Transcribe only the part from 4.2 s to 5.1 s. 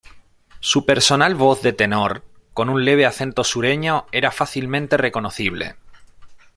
fácilmente